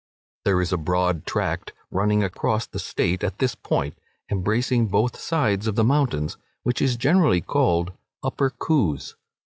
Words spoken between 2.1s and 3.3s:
across the State